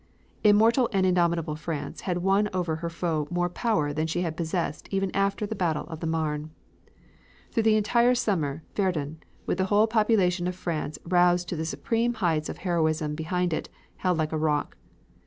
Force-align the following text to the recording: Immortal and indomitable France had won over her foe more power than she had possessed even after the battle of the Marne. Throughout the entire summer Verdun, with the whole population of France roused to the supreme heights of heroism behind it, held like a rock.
Immortal 0.43 0.89
and 0.91 1.05
indomitable 1.05 1.55
France 1.55 2.01
had 2.09 2.23
won 2.23 2.49
over 2.55 2.77
her 2.77 2.89
foe 2.89 3.27
more 3.29 3.49
power 3.49 3.93
than 3.93 4.07
she 4.07 4.21
had 4.23 4.35
possessed 4.35 4.87
even 4.89 5.15
after 5.15 5.45
the 5.45 5.53
battle 5.53 5.85
of 5.89 5.99
the 5.99 6.07
Marne. 6.07 6.49
Throughout 7.51 7.65
the 7.65 7.75
entire 7.75 8.15
summer 8.15 8.63
Verdun, 8.75 9.21
with 9.45 9.59
the 9.59 9.65
whole 9.65 9.85
population 9.85 10.47
of 10.47 10.55
France 10.55 10.97
roused 11.05 11.47
to 11.49 11.55
the 11.55 11.65
supreme 11.67 12.15
heights 12.15 12.49
of 12.49 12.57
heroism 12.57 13.13
behind 13.13 13.53
it, 13.53 13.69
held 13.97 14.17
like 14.17 14.31
a 14.31 14.39
rock. 14.39 14.75